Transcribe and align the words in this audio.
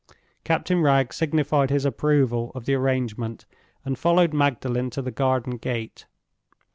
Captain 0.43 0.81
Wragge 0.81 1.13
signified 1.13 1.69
his 1.69 1.85
approval 1.85 2.51
of 2.55 2.65
the 2.65 2.73
arrangement, 2.73 3.45
and 3.85 3.99
followed 3.99 4.33
Magdalen 4.33 4.89
to 4.89 5.01
the 5.03 5.11
garden 5.11 5.57
gate. 5.57 6.07